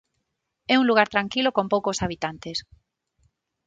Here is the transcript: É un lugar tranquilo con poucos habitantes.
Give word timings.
É 0.73 0.75
un 0.81 0.85
lugar 0.89 1.07
tranquilo 1.15 1.55
con 1.57 1.65
poucos 1.73 2.01
habitantes. 2.03 2.57